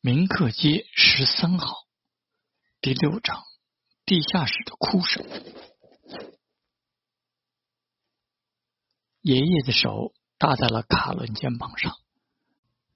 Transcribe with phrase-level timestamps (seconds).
[0.00, 1.66] 明客街十三号
[2.80, 3.42] 第六章：
[4.04, 5.24] 地下室的哭声。
[9.20, 11.98] 爷爷的手搭在了卡伦肩膀上，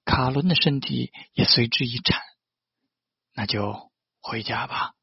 [0.05, 2.21] 卡伦的身体也随之一颤。
[3.33, 4.93] 那就回家吧。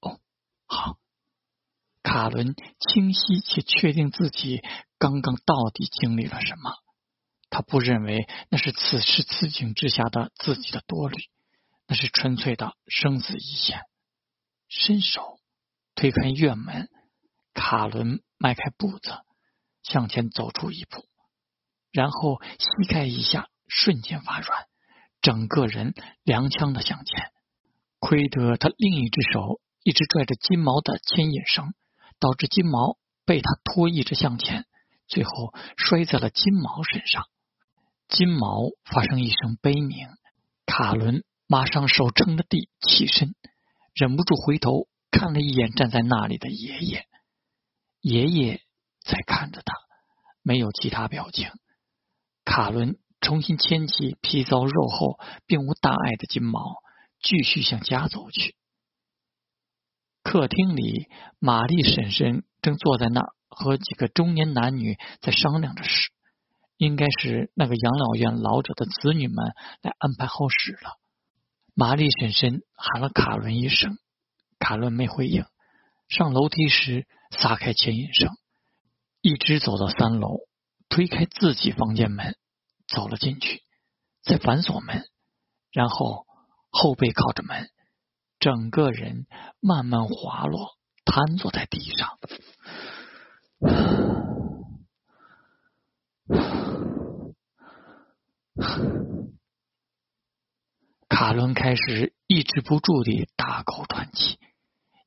[0.00, 0.20] 哦，
[0.66, 0.98] 好。
[2.02, 4.62] 卡伦清晰且确定自己
[4.98, 6.72] 刚刚到底经历了什么。
[7.48, 11.16] 他不认为那是此时此景之下的自己的多虑，
[11.86, 13.80] 那是纯粹的生死一线。
[14.68, 15.38] 伸手
[15.94, 16.88] 推开院门，
[17.54, 19.20] 卡伦迈开步子
[19.82, 21.06] 向前走出一步，
[21.92, 24.66] 然后膝盖一下瞬间发软，
[25.22, 27.30] 整个人踉跄的向前。
[27.98, 31.74] 亏得他另一只手一直拽着金毛的牵引绳，
[32.18, 34.66] 导致金毛被他拖曳着向前，
[35.06, 37.24] 最后摔在了金毛身上。
[38.08, 40.08] 金毛发生一声悲鸣，
[40.64, 43.34] 卡伦马上手撑着地起身，
[43.94, 47.06] 忍不住回头看了一眼站在那里的爷爷。
[48.00, 48.60] 爷爷
[49.04, 49.74] 在看着他，
[50.42, 51.50] 没有其他表情。
[52.44, 56.76] 卡伦重新牵起皮糙肉厚、并无大碍的金毛，
[57.20, 58.54] 继续向家走去。
[60.22, 61.08] 客厅里，
[61.40, 66.10] 玛丽婶婶正坐在那儿，和几个中年男女在商量着事。
[66.76, 70.98] 应该是那个养老院老者的子女们来安排后事了。
[71.74, 73.96] 玛丽婶婶喊了卡伦一声，
[74.58, 75.46] 卡伦没回应。
[76.08, 78.28] 上楼梯时撒开牵引绳，
[79.22, 80.36] 一直走到三楼，
[80.90, 82.36] 推开自己房间门，
[82.86, 83.62] 走了进去，
[84.22, 85.02] 再反锁门，
[85.72, 86.26] 然后
[86.70, 87.70] 后背靠着门，
[88.38, 89.26] 整个人
[89.60, 92.18] 慢慢滑落，瘫坐在地上。
[101.08, 104.38] 卡伦开始抑制不住地大口喘气，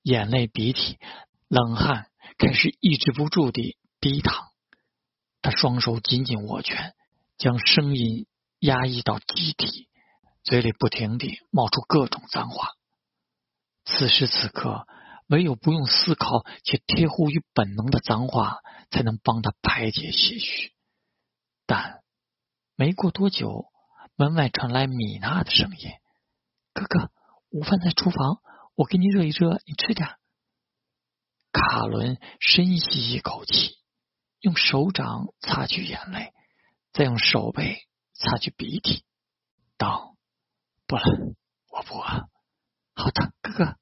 [0.01, 0.97] 眼泪、鼻涕、
[1.47, 2.07] 冷汗
[2.39, 4.47] 开始抑制不住地滴淌。
[5.43, 6.95] 他双手紧紧握拳，
[7.37, 8.25] 将声音
[8.59, 9.87] 压抑到极体，
[10.43, 12.69] 嘴里不停地冒出各种脏话。
[13.85, 14.87] 此时此刻，
[15.29, 18.59] 唯有不用思考且贴乎于本能的脏话，
[18.89, 20.73] 才能帮他排解些许。
[21.65, 22.03] 但
[22.75, 23.71] 没过多久。
[24.15, 25.91] 门外传来米娜的声音
[26.75, 27.09] ：“哥哥，
[27.51, 28.41] 午饭在厨房，
[28.75, 30.17] 我给你热一热，你吃点。”
[31.53, 33.77] 卡伦深吸一口气，
[34.41, 36.33] 用手掌擦去眼泪，
[36.91, 39.05] 再用手背擦去鼻涕，
[39.77, 40.17] 道
[40.85, 41.03] ：“不了，
[41.69, 42.29] 我不饿。
[42.93, 43.77] ”“好的，哥哥。”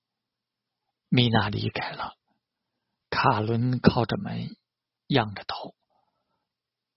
[1.10, 2.16] 米娜离开了。
[3.10, 4.56] 卡伦靠着门，
[5.08, 5.76] 仰着头。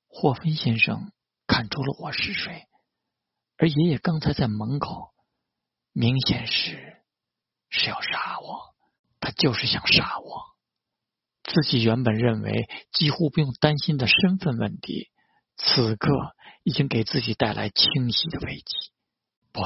[0.08, 1.12] 霍芬先生
[1.46, 2.66] 看出了我是谁。
[3.56, 5.12] 而爷爷刚才在门口，
[5.92, 7.02] 明显是
[7.68, 8.74] 是要杀我，
[9.20, 10.50] 他就是想杀我。
[11.44, 15.10] 自己原本认为几乎不用担心的身份问题，
[15.56, 16.08] 此刻
[16.64, 18.74] 已经给自己带来清晰的危机，
[19.52, 19.60] 不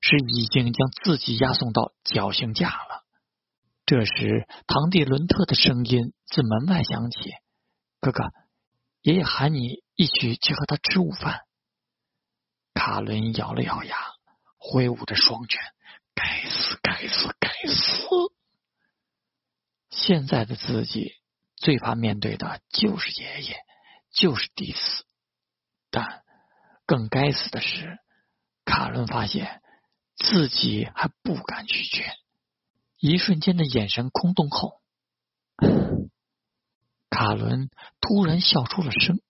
[0.00, 2.95] 是已经将自己押送到绞刑架了。
[3.86, 7.18] 这时，堂弟伦特的声音自门外响起
[8.02, 8.32] ：“哥哥，
[9.00, 11.42] 爷爷喊你一起去和他吃午饭。”
[12.74, 13.96] 卡伦咬了咬牙，
[14.56, 15.60] 挥舞着双拳
[16.16, 18.08] ：“该死，该死，该死！”
[19.90, 21.12] 现在的自己
[21.54, 23.56] 最怕面对的就是爷爷，
[24.10, 25.04] 就是迪斯。
[25.90, 26.24] 但
[26.86, 28.00] 更该死的是，
[28.64, 29.62] 卡伦发现
[30.16, 32.12] 自己还不敢拒绝。
[32.98, 34.80] 一瞬间的眼神空洞后，
[37.10, 37.70] 卡伦
[38.00, 39.20] 突然笑出了声。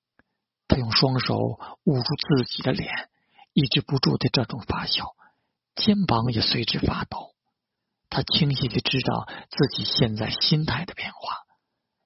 [0.68, 1.36] 他用双手
[1.84, 3.08] 捂住自己的脸。
[3.52, 5.14] 抑制不住的这种发笑，
[5.76, 7.34] 肩膀也随之发抖。
[8.10, 11.38] 他清晰的知道自己现在心态的变化，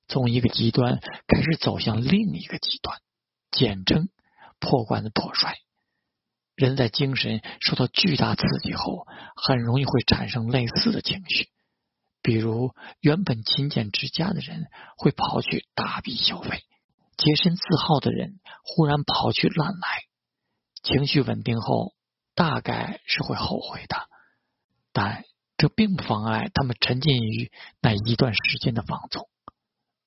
[0.07, 3.01] 从一个极端开始走向另一个极端，
[3.51, 4.11] 简称
[4.61, 5.59] 破罐子破摔。
[6.61, 11.49] 人在精神受到巨大刺激后，很容易会产生类似的情绪，
[12.21, 14.67] 比如原本勤俭持家的人
[14.99, 16.63] 会跑去大笔消费，
[17.17, 20.03] 洁身自好的人忽然跑去乱来。
[20.83, 21.95] 情绪稳定后，
[22.35, 23.97] 大概是会后悔的，
[24.93, 25.25] 但
[25.57, 29.31] 这并不妨碍他们沉浸于那一段时间的放纵。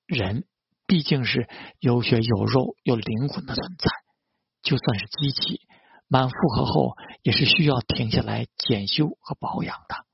[0.06, 0.46] 人
[0.86, 3.90] 毕竟是有血有肉有灵魂的存在，
[4.62, 5.62] 就算是机器，
[6.14, 10.06] 满负荷后也是需要停下来检修和保养的。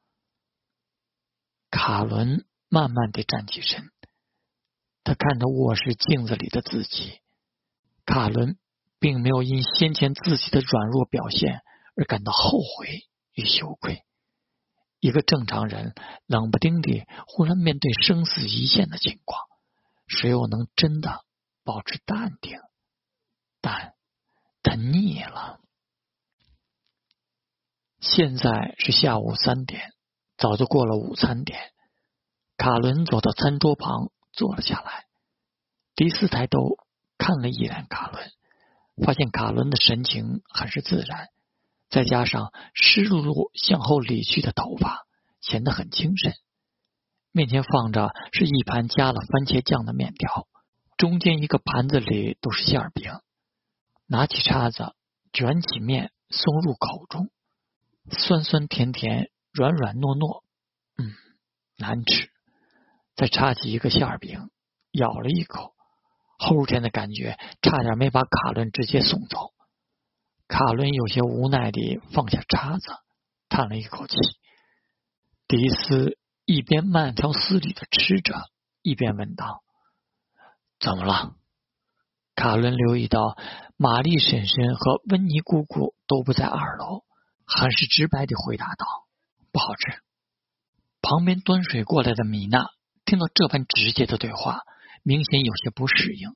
[1.69, 3.92] 卡伦慢慢的站起身，
[5.04, 7.19] 他看着卧室镜子里的自己。
[8.06, 8.57] 卡伦
[8.98, 11.63] 并没有因先前自己的软弱表现
[11.98, 13.02] 而感到后悔
[13.34, 14.06] 与羞愧。
[15.02, 15.94] 一个正常人
[16.28, 19.42] 冷不丁地忽然面对生死一线的情况，
[20.07, 21.25] 谁又能真的
[21.66, 22.57] 保持淡定？
[23.60, 23.95] 但
[24.63, 25.60] 他腻了。
[28.00, 29.92] 现在是下午三点，
[30.38, 31.60] 早就过了午餐点。
[32.56, 35.06] 卡伦走到餐桌旁坐了下来。
[35.96, 36.78] 迪斯抬头
[37.18, 38.31] 看了一眼卡伦，
[39.06, 41.28] 发现卡伦的神情很是自然，
[41.90, 45.06] 再加上湿漉漉向后理去的头发，
[45.42, 46.36] 显得很精神。
[47.34, 50.48] 面前放着是一盘加了番茄酱的面条，
[50.95, 53.12] 中间一个盘子里都是馅饼。
[54.07, 54.95] 拿起叉子
[55.34, 57.30] 卷起面送入口中。
[58.10, 60.44] 酸酸甜甜，软软糯糯，
[60.98, 61.14] 嗯，
[61.78, 62.30] 难吃。
[63.16, 64.50] 再插起一个馅饼，
[64.92, 65.74] 咬了一口，
[66.40, 69.52] 齁甜的感觉差点没把卡伦直接送走。
[70.48, 72.92] 卡伦有些无奈地放下叉子，
[73.50, 74.16] 叹了一口气。
[75.48, 78.36] 迪斯一边慢条斯理的吃着，
[78.82, 79.64] 一边问道
[80.80, 81.36] ：“怎么了？”
[82.36, 83.36] 卡伦留意到
[83.76, 87.04] 玛丽婶婶和温妮姑姑都不在二楼。
[87.50, 88.86] 很是直白的回答道
[89.51, 90.00] ：“不好吃。”
[91.01, 92.68] 旁边端水过来的米娜
[93.06, 94.60] 听到这般直接的对话，
[95.01, 96.36] 明显有些不适应，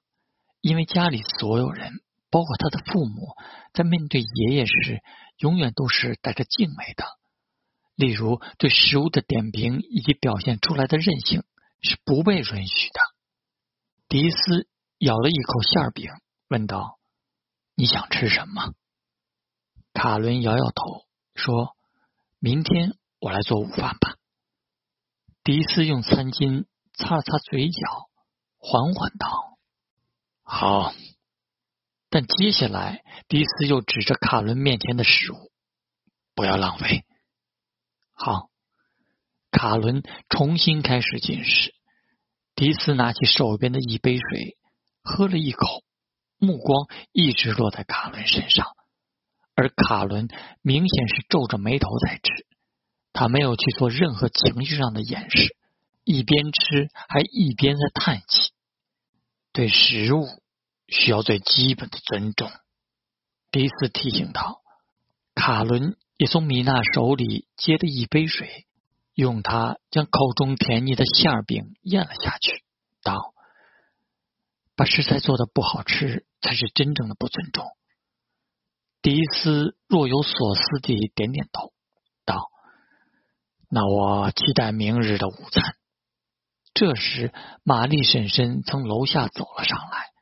[0.61, 2.01] 因为家里所有人，
[2.31, 3.35] 包括他的父母，
[3.73, 5.01] 在面对爷爷时，
[5.37, 7.05] 永远都是带着敬畏的。
[7.95, 11.43] 例如，对食物的点评以及表现出来的任性
[11.81, 12.99] 是不被允许的。
[14.07, 14.67] 迪斯
[14.97, 16.09] 咬了一口馅饼，
[16.47, 16.97] 问道
[17.75, 18.73] ：“你想吃什么？”
[19.93, 21.05] 卡伦摇摇头，
[21.35, 21.75] 说
[22.39, 24.15] ：“明天我来做午饭吧。”
[25.43, 28.09] 迪斯用餐巾擦了擦嘴角，
[28.57, 29.57] 缓缓道
[30.43, 30.93] ：“好。”
[32.09, 35.51] 但接下来，迪斯又指着卡伦面前的食物
[36.35, 37.05] ：“不要浪费。”
[38.13, 38.49] 好，
[39.51, 41.73] 卡伦重新开始进食。
[42.55, 44.57] 迪斯拿起手边的一杯水，
[45.01, 45.83] 喝了一口，
[46.37, 48.75] 目光一直落在卡伦身上。
[49.55, 50.27] 而卡伦
[50.61, 52.45] 明显是皱着眉头在吃，
[53.13, 55.55] 他没有去做任何情绪上的掩饰，
[56.03, 58.51] 一边吃还一边在叹气。
[59.51, 60.25] 对食物
[60.87, 62.51] 需要最基本的尊重，
[63.51, 64.61] 迪斯提醒道。
[65.35, 68.65] 卡伦也从米娜手里接了一杯水，
[69.13, 72.63] 用它将口中甜腻的馅饼咽了下去，
[73.03, 73.33] 道
[74.75, 77.65] ：“把食材做的不好吃，才是真正的不尊重。”
[79.03, 81.73] 迪斯若有所思地点点头，
[82.23, 82.49] 道
[83.69, 85.75] ：“那我期待明日的午餐。”
[86.73, 87.33] 这时，
[87.63, 90.13] 玛丽婶婶从楼下走了上来。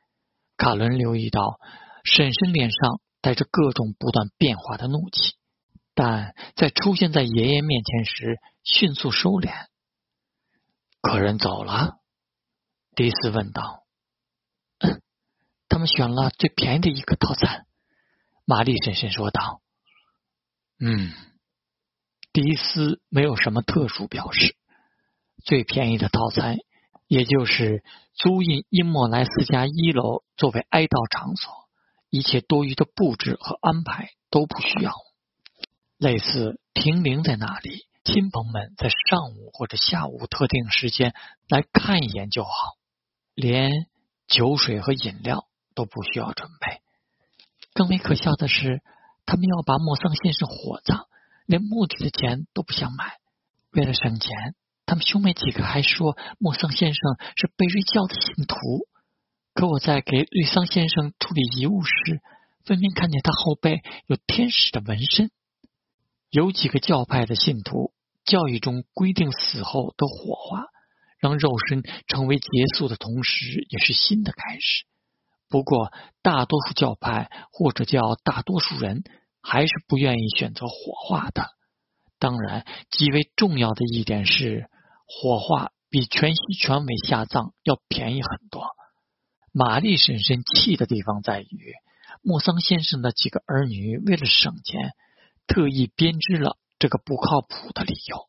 [0.56, 1.60] 卡伦留意到
[2.02, 5.36] 婶婶脸上带着各种不断变化的怒气，
[5.94, 9.66] 但在出现在爷爷面前时迅速收敛。
[11.00, 11.98] 客人走了，
[12.96, 13.84] 迪斯问道：“，
[15.70, 17.64] 他们选了最便宜的一个套餐。”
[18.44, 19.60] 玛丽婶婶说道
[20.80, 21.12] ：“嗯，
[22.32, 24.56] 迪斯没有什么特殊表示。
[25.44, 26.56] 最便宜的套餐，
[27.08, 27.82] 也就是
[28.14, 31.52] 租印英莫莱斯家一楼作为哀悼场所，
[32.10, 34.92] 一切多余的布置和安排都不需要。
[35.98, 41.12] 类似停灵在那里，亲朋们在上午或者下午特定时间
[41.48, 42.50] 来看一眼就好，
[43.34, 43.70] 连
[44.28, 46.82] 酒水和饮料都不需要准备。”
[47.74, 48.82] 更为可笑的是，
[49.24, 51.06] 他们要把莫桑先生火葬，
[51.46, 53.14] 连墓地的钱都不想买。
[53.72, 58.56] 为了省钱，他们兄妹几个还说莫桑先生是贝瑞教的信徒。
[59.54, 62.20] 可我在给瑞桑先生处理遗物时，
[62.64, 65.30] 分明看见他后背有天使的纹身。
[66.30, 67.92] 有几个教派的信徒，
[68.24, 70.64] 教义中规定死后都火化，
[71.18, 74.84] 让肉身成为结束的同时，也是新的开始。
[75.52, 75.92] 不过，
[76.22, 79.04] 大多数教派或者叫大多数人
[79.42, 81.50] 还是不愿意选择火化的。
[82.18, 84.70] 当然，极为重要的一点是，
[85.06, 88.64] 火化比全息全尾下葬要便宜很多。
[89.52, 91.74] 玛丽婶婶气的地方在于，
[92.22, 94.92] 莫桑先生的几个儿女为了省钱，
[95.46, 98.26] 特意编织了这个不靠谱的理由。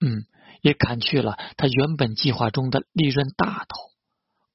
[0.00, 0.24] 嗯，
[0.62, 3.76] 也砍去了他原本计划中的利润大头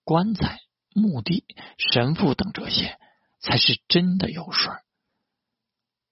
[0.04, 0.58] 棺材。
[0.94, 1.46] 墓地、
[1.78, 3.00] 神父等这些
[3.40, 4.74] 才是真的有水。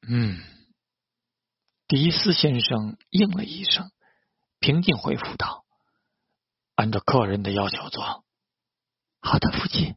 [0.07, 0.39] 嗯，
[1.87, 3.91] 迪斯先生应了一声，
[4.59, 5.65] 平静回复道
[6.75, 8.23] ：“按照客人的要求做。”
[9.21, 9.95] 好的，父亲。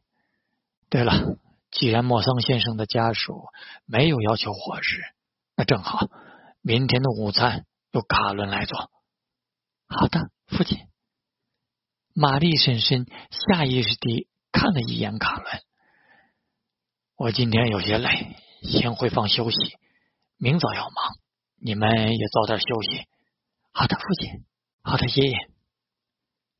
[0.89, 1.37] 对了，
[1.71, 3.45] 既然莫桑先生的家属
[3.85, 5.01] 没有要求伙食，
[5.55, 6.07] 那正好，
[6.61, 8.91] 明天的午餐由卡伦来做。
[9.87, 10.77] 好的，父亲。
[12.13, 15.61] 玛丽婶婶下意识地看了一眼卡伦。
[17.17, 19.57] 我今天有些累，先回房休息。
[20.37, 21.17] 明早要忙，
[21.59, 23.07] 你们也早点休息。
[23.73, 24.45] 好的，父亲。
[24.83, 25.37] 好的，爷爷。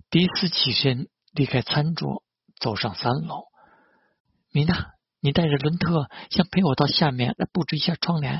[0.09, 2.23] 迪斯起身离开餐桌，
[2.59, 3.45] 走上三楼。
[4.51, 8.39] 米娜，你带着伦特先陪我到下面来布置一下窗帘。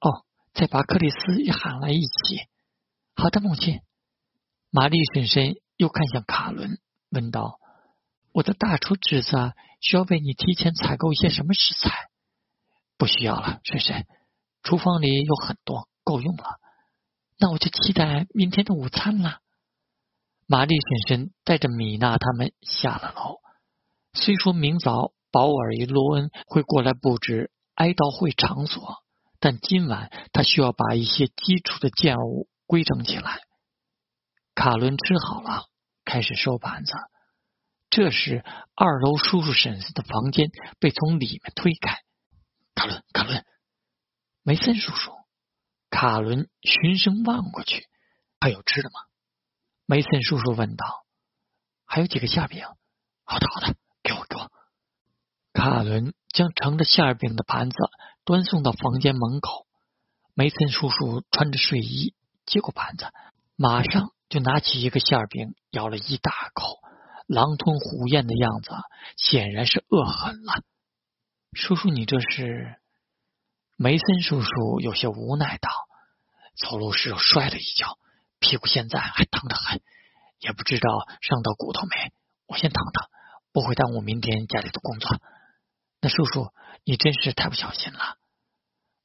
[0.00, 2.48] 哦，再把克里斯也喊来一起。
[3.14, 3.80] 好的，母亲。
[4.70, 6.78] 玛丽婶婶又看向卡伦，
[7.10, 7.58] 问道
[8.32, 12.08] ：“我的大厨侄子需要为你提前采购一些什么食材？”
[12.96, 14.06] 不需要了，婶婶。
[14.62, 16.60] 厨房里有很多，够用了。
[17.38, 19.38] 那我就期待明天的午餐了。
[20.46, 23.38] 玛丽婶婶带着米娜他们下了楼。
[24.12, 28.98] 虽说明早保尔与罗恩会过来布置哀悼会场所，
[29.38, 33.40] 但今晚他需要把一些基础的建物规整起来。
[34.54, 35.68] 卡伦吃好了，
[36.04, 36.92] 开始收盘子。
[37.90, 38.44] 这时，
[38.74, 42.02] 二楼叔叔婶子的房间被从里面推开。
[42.74, 43.44] 卡伦，卡伦，
[44.42, 45.12] 梅森叔叔。
[45.90, 47.88] 卡伦循声望过去，
[48.40, 49.00] 还有吃的吗？
[49.86, 51.04] 梅森叔叔问道。
[51.84, 52.64] 还有几个馅饼。
[53.24, 54.50] 好的，好的，给我，给我。
[55.52, 57.76] 卡伦将盛着馅饼的盘子
[58.24, 59.66] 端送到房间门口。
[60.34, 62.14] 梅森叔叔穿着睡衣，
[62.46, 63.12] 接过盘子，
[63.56, 64.12] 马上。
[64.30, 66.78] 就拿起一个馅饼，咬了一大口，
[67.30, 68.70] 狼吞虎咽的样子，
[69.16, 70.64] 显然是饿狠了。
[71.52, 72.74] 叔叔，你这是？
[73.76, 75.70] 梅森叔叔有些无奈道
[76.58, 77.98] ：“走路时摔了一跤，
[78.40, 79.80] 屁股现在还疼得很，
[80.40, 82.12] 也不知道伤到骨头没。
[82.46, 83.08] 我先躺躺，
[83.52, 85.20] 不会耽误明天家里的工作。
[86.00, 86.52] 那叔叔，
[86.84, 88.16] 你真是太不小心了。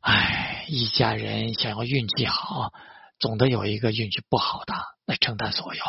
[0.02, 2.74] 唉，一家人想要运气好。”
[3.18, 4.74] 总得有一个运气不好的
[5.06, 5.84] 来承担所有。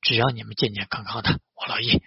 [0.00, 2.02] 只要你们健健康康的，我乐意。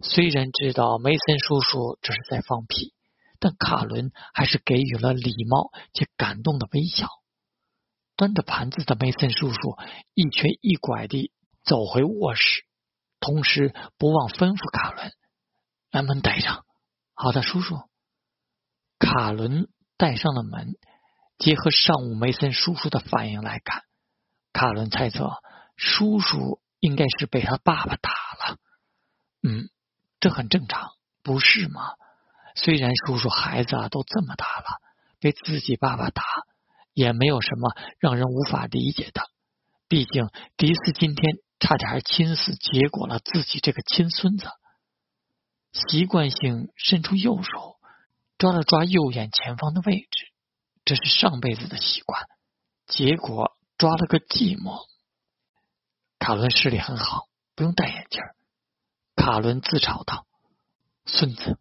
[0.00, 2.94] 虽然知道梅森叔叔这是在放屁，
[3.40, 7.08] 但卡伦还是给予了礼貌且感动的微笑。
[8.16, 9.76] 端着盘子的梅森叔叔
[10.14, 11.32] 一瘸一拐地
[11.64, 12.64] 走回卧室，
[13.18, 15.12] 同时不忘吩咐卡伦
[15.90, 16.64] ：“把门带上。
[17.14, 17.76] ”“好的，叔叔。”
[18.98, 20.76] 卡伦带上了门。
[21.38, 23.82] 结合上午梅森叔叔的反应来看，
[24.52, 25.32] 卡伦猜测
[25.76, 28.58] 叔叔应该是被他爸爸打了。
[29.42, 29.68] 嗯，
[30.20, 31.94] 这很正常，不是吗？
[32.54, 34.80] 虽然叔叔孩子啊都这么大了，
[35.18, 36.22] 被自己爸爸打
[36.92, 39.30] 也没有什么让人无法理解的。
[39.88, 44.48] 毕竟迪斯今天差点亲死，结果了自己这个亲孙子。
[45.72, 47.76] 习惯性伸出右手，
[48.36, 50.32] 抓了抓右眼前方的位置。
[50.84, 52.26] 这是上辈子的习惯，
[52.86, 54.86] 结果抓了个寂寞。
[56.18, 58.20] 卡伦视力很好，不用戴眼镜。
[59.24, 60.26] 卡伦自嘲道
[61.06, 61.56] ：“孙子。”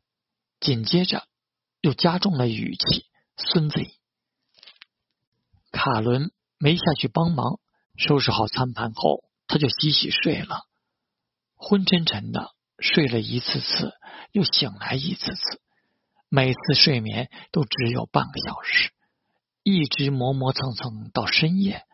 [0.60, 1.28] 紧接着
[1.80, 3.06] 又加重了语气
[3.38, 3.80] ：“孙子。”
[5.72, 7.60] 卡伦没下去帮忙，
[7.98, 10.66] 收拾好餐盘后，他就洗洗睡了。
[11.56, 12.50] 昏沉沉的
[12.80, 13.94] 睡了一次次，
[14.32, 15.62] 又醒来一次次，
[16.30, 18.92] 每次睡眠都只有半个小时。
[19.62, 21.86] 一直磨磨蹭蹭到深夜，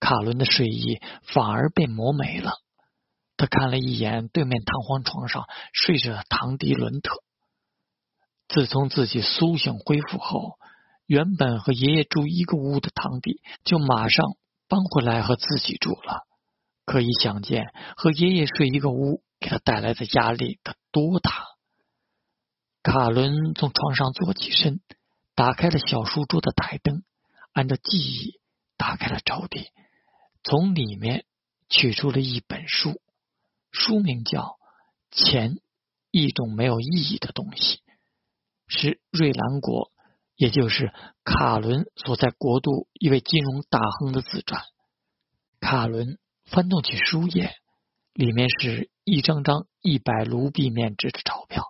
[0.00, 2.60] 卡伦的睡意反而被磨没了。
[3.38, 7.22] 他看了一眼对面弹簧床上睡着的唐迪伦特。
[8.48, 10.58] 自从自己苏醒恢复后，
[11.06, 14.26] 原本和爷爷住一个屋的唐迪就马上
[14.68, 16.26] 搬回来和自己住了。
[16.84, 21.32] 可以想见，和爷爷睡一个屋给他带来的压力得多大。
[22.82, 24.82] 卡伦从床上坐起身。
[25.34, 27.04] 打开了小书桌的台灯，
[27.52, 28.40] 按照记忆
[28.76, 29.68] 打开了抽屉，
[30.42, 31.26] 从里面
[31.68, 33.00] 取出了一本书，
[33.70, 34.40] 书名叫
[35.10, 35.58] 《钱：
[36.10, 37.76] 一种没有意义的东西》，
[38.66, 39.92] 是瑞兰国，
[40.36, 40.92] 也就是
[41.24, 44.62] 卡伦所在国度一位金融大亨的自传。
[45.60, 47.52] 卡伦翻动起书页，
[48.12, 51.64] 里面是一张张一百卢比面值的钞票，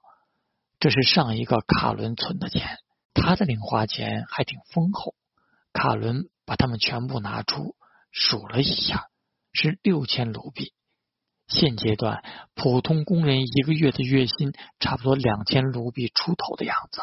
[0.78, 2.78] 这是上一个卡伦存的钱。
[3.14, 5.14] 他的零花钱还挺丰厚，
[5.72, 7.74] 卡伦把他们全部拿出
[8.12, 9.08] 数了一下，
[9.52, 10.72] 是六千卢比。
[11.48, 12.22] 现阶段
[12.54, 17.00] 普通工人一个月的月薪差不多两千卢比出头的样子，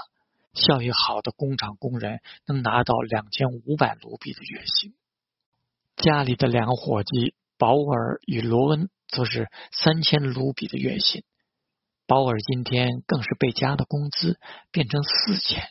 [0.54, 4.94] 效益好的工厂工人能拿到两千五百卢比的月薪。
[5.98, 11.24] 家里的两个伙计保尔与罗恩则是三千卢比的月薪。
[12.06, 14.40] 保尔今天更是被加了工资，
[14.72, 15.64] 变成四千。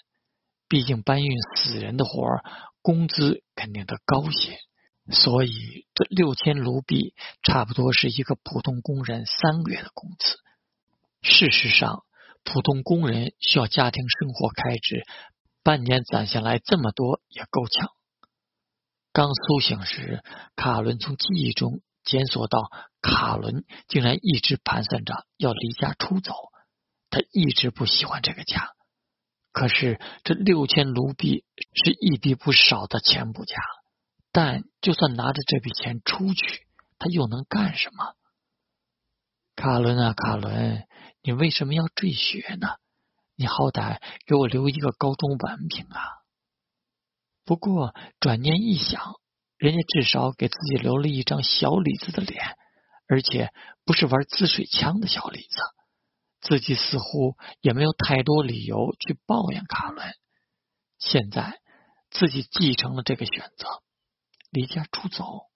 [0.67, 2.45] 毕竟搬运死人的活儿，
[2.83, 4.59] 工资肯定得高些。
[5.11, 10.39] 所以这六千卢币差不多是一个普通工人三个月的工资。
[11.21, 12.05] 事实上，
[12.43, 15.05] 普通工人需要家庭生活开支，
[15.63, 17.91] 半年攒下来这么多也够呛。
[19.13, 20.23] 刚苏醒时，
[20.57, 22.71] 卡伦从记忆中检索到，
[23.01, 26.33] 卡伦竟然一直盘算着要离家出走。
[27.11, 28.71] 他一直不喜欢这个家，
[29.53, 31.45] 可是这六千卢币
[31.75, 33.57] 是一笔不少的钱不假。
[34.35, 36.67] 但就算拿着这笔钱出去，
[36.99, 38.17] 他又能干什么？
[39.55, 40.89] 卡伦啊，卡伦，
[41.23, 42.67] 你为什么要赘学呢？
[43.37, 46.03] 你好歹给我留一个高中文凭啊！
[47.45, 49.15] 不过转念一想，
[49.57, 52.57] 人家至少给自己留了一张小李子的脸，
[53.07, 53.53] 而且
[53.85, 55.57] 不是玩滋水枪的小李子，
[56.41, 60.13] 自己似乎也没有太多理由去抱怨卡伦。
[60.99, 61.61] 现在
[62.11, 63.69] 自己继承了这个选择，
[64.55, 65.49] 离家出走，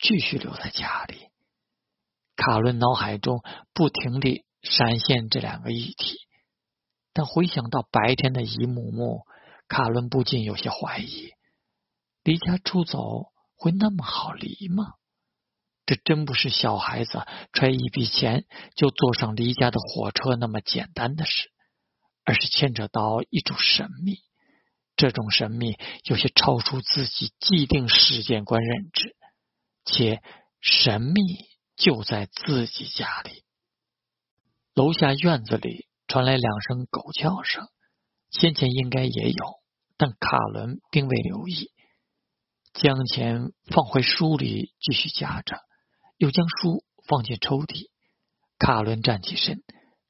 [0.00, 1.28] 继续留在家里。
[2.34, 3.42] 卡伦脑海中
[3.74, 6.16] 不停地闪现这两个议题，
[7.12, 9.26] 但回想到白天的一幕幕。
[9.68, 11.28] 卡伦不禁有些怀疑：
[12.22, 14.94] 离家出走会那么好离吗？
[15.84, 18.46] 这真不是小孩子揣一笔钱
[18.76, 21.50] 就坐上离家的火车那么简单的事，
[22.24, 24.22] 而是牵扯到一种神秘。
[25.02, 29.16] 这种神秘有些超出自己既定世界观认知，
[29.84, 30.22] 且
[30.60, 31.20] 神秘
[31.74, 33.42] 就在自己家里。
[34.74, 37.66] 楼下院子里传来两声狗叫声，
[38.30, 39.44] 先前应该也有。
[39.96, 41.72] 但卡伦并未留意，
[42.72, 45.58] 将钱放回书里继续夹着，
[46.16, 47.90] 又将书放进抽屉。
[48.56, 49.64] 卡伦站起身，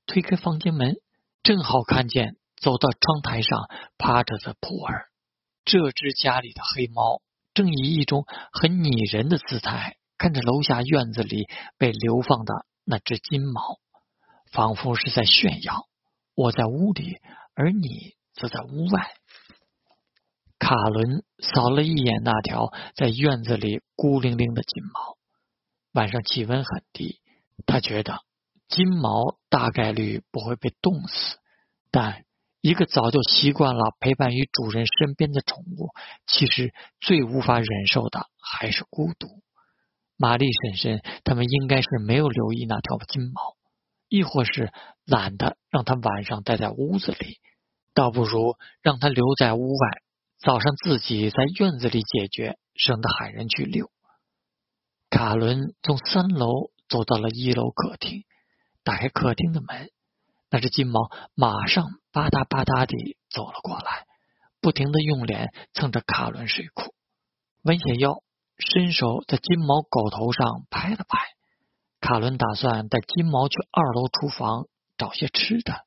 [0.04, 0.96] 推开房间门，
[1.42, 5.08] 正好看见走到窗台上趴着的普尔。
[5.64, 7.20] 这只家里的黑猫
[7.54, 11.46] 正以一种很拟人的姿态看着楼下院子里
[11.76, 13.78] 被流放的那只金毛，
[14.52, 15.86] 仿佛是在炫耀：
[16.34, 17.16] 我在屋里，
[17.54, 19.12] 而你则在屋外。
[20.58, 25.16] 卡伦扫了一眼那条在院子里孤零零的金毛。
[25.92, 27.20] 晚上气温很低，
[27.66, 28.20] 他觉得
[28.68, 31.38] 金毛大概率不会被冻死。
[31.90, 32.24] 但
[32.62, 35.90] 一个早就习惯了陪伴于主人身边的宠物，
[36.28, 39.42] 其实最无法忍受的还是孤独。
[40.16, 43.56] 玛丽婶婶他们应该是没有留意那条金毛，
[44.08, 44.72] 亦或是
[45.04, 47.38] 懒得让它晚上待在屋子里，
[47.94, 50.02] 倒不如让它留在屋外。
[50.38, 53.90] 早上自己在院子里解决，省得喊人去遛。
[55.10, 58.22] 卡伦从三楼走到了一楼客厅，
[58.84, 59.90] 打开客厅的门，
[60.52, 64.04] 那只金毛马上吧嗒吧嗒地走了过来，
[64.60, 66.94] 不停地用脸蹭着卡伦睡裤，
[67.62, 68.22] 弯下腰，
[68.58, 71.18] 伸手在金毛狗头上拍了拍。
[72.00, 74.66] 卡伦打算带金毛去二楼厨房
[74.98, 75.86] 找些吃的，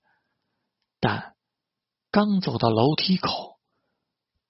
[1.00, 1.36] 但
[2.10, 3.60] 刚走到楼梯口。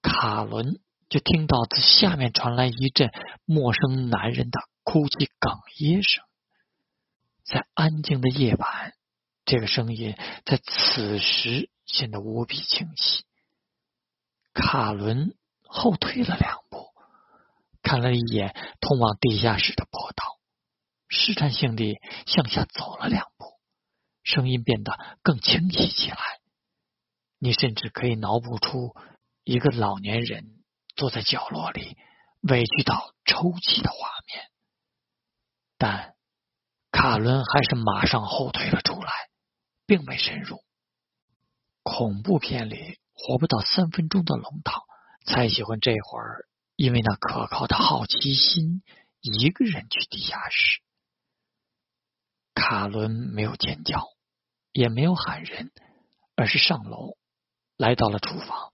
[0.00, 3.12] 卡伦就听到自下面传来一阵
[3.44, 6.24] 陌生男人的哭泣哽咽声，
[7.44, 8.94] 在安静的夜晚，
[9.46, 13.24] 这个声音在此时显得无比清晰。
[14.52, 16.92] 卡伦后退了两步，
[17.82, 20.38] 看了一眼通往地下室的坡道，
[21.08, 21.94] 试探性地
[22.26, 23.46] 向下走了两步，
[24.22, 26.18] 声音变得更清晰起来。
[27.38, 28.94] 你甚至可以脑补出。
[29.48, 30.64] 一个老年人
[30.96, 31.96] 坐在角落里，
[32.40, 34.50] 委屈到抽泣的画面，
[35.78, 36.16] 但
[36.90, 38.95] 卡伦还是马上后退了出，
[39.86, 40.62] 并未深入。
[41.82, 44.84] 恐怖片里活不到三分钟的龙套
[45.24, 48.82] 才喜欢这会儿，因为那可靠的好奇心，
[49.20, 50.80] 一个人去地下室。
[52.54, 54.08] 卡伦没有尖叫，
[54.72, 55.70] 也没有喊人，
[56.34, 57.16] 而是上楼，
[57.76, 58.72] 来到了厨房。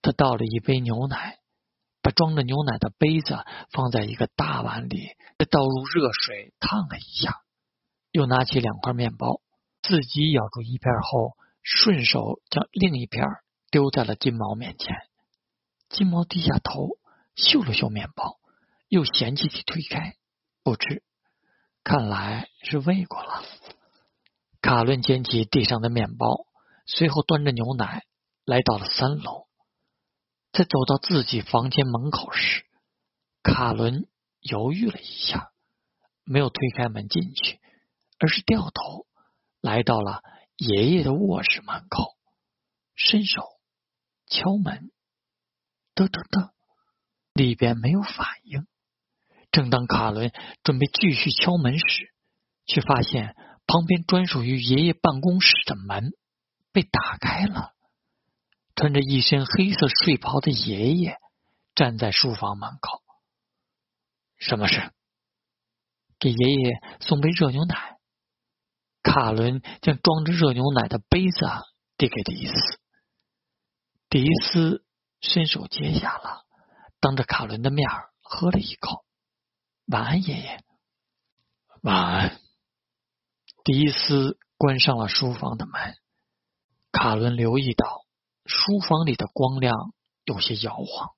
[0.00, 1.40] 他倒了一杯牛奶，
[2.00, 7.42] 把装着牛奶的杯子放在一个大碗里，再倒入热水烫了一下，
[8.12, 9.40] 又拿起两块面包，
[9.82, 13.24] 自己咬住一片后，顺手将另一片
[13.70, 14.96] 丢在了金毛面前。
[15.88, 16.98] 金毛低下头，
[17.34, 18.38] 嗅了嗅面包，
[18.88, 20.16] 又嫌弃地推开，
[20.62, 21.02] 不吃。
[21.84, 23.42] 看来是喂过了。
[24.60, 26.46] 卡伦捡起地上的面包，
[26.84, 28.04] 随后端着牛奶
[28.44, 29.46] 来到了三楼。
[30.52, 32.64] 在走到自己房间门口时，
[33.42, 34.08] 卡伦
[34.40, 35.52] 犹豫了一下，
[36.24, 37.60] 没有推开门进去，
[38.18, 39.06] 而是掉头
[39.60, 40.22] 来到了
[40.56, 42.16] 爷爷的卧室门口，
[42.94, 43.42] 伸手
[44.26, 44.90] 敲门，
[45.94, 46.50] 嘚嘚嘚，
[47.32, 48.66] 里边没有反应。
[49.50, 52.12] 正当卡伦准备继续敲门时，
[52.66, 53.34] 却发现
[53.66, 56.12] 旁边专属于爷爷办公室的门
[56.72, 57.72] 被打开了。
[58.76, 61.16] 穿着一身黑色睡袍的爷爷
[61.74, 63.02] 站在书房门口。
[64.36, 64.92] 什么事？
[66.20, 67.97] 给爷爷送杯热牛奶。
[69.08, 71.46] 卡伦将装着热牛奶的杯子
[71.96, 72.54] 递给迪斯。
[74.10, 74.84] 迪斯
[75.20, 76.44] 伸手接下了，
[77.00, 77.88] 当着卡伦的面
[78.20, 79.04] 喝了一口。
[79.86, 80.62] 晚安，爷爷。
[81.82, 82.40] 晚安。
[83.64, 85.96] 迪斯关上了书房的门。
[86.92, 88.04] 卡伦留意到。
[88.50, 89.92] 书房里的光亮
[90.24, 91.10] 有些摇晃，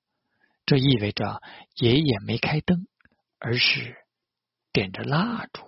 [0.65, 1.41] 这意味着
[1.75, 2.87] 爷爷没开灯，
[3.39, 3.95] 而是
[4.73, 5.63] 点着蜡烛。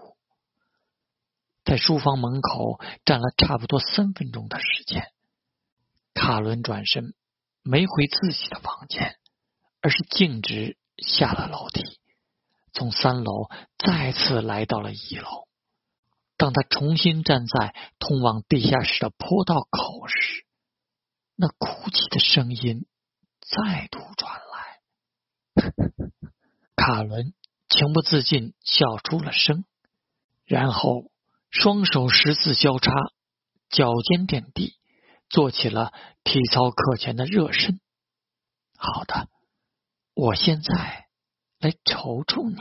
[1.63, 5.11] 在书房门口站了差不多三分钟的时间，
[6.13, 7.13] 卡伦转身
[7.61, 9.17] 没回自己的房间，
[9.81, 11.99] 而是径直下了楼梯，
[12.73, 15.47] 从三楼再次来到了一楼。
[16.35, 20.45] 当他重新站在通往地下室的坡道口时，
[21.35, 22.85] 那哭泣的声音
[23.39, 25.63] 再度传来，
[26.75, 27.33] 卡伦
[27.69, 29.63] 情不自禁笑出了声，
[30.45, 31.05] 然后
[31.53, 32.91] 双手十字交叉，
[33.69, 34.73] 脚尖点地，
[35.29, 37.79] 做起了体操课前的热身。
[38.75, 39.29] 好的，
[40.15, 41.05] 我现在
[41.59, 42.57] 来瞅瞅你。